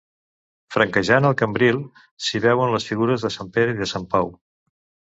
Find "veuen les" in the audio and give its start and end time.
2.49-2.91